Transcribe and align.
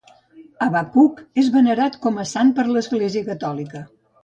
Habacuc 0.65 1.19
és 1.43 1.51
venerat 1.57 1.99
com 2.07 2.19
a 2.23 2.27
sant 2.33 2.51
per 2.59 2.67
l'Església 2.73 3.25
Catòlica. 3.31 3.87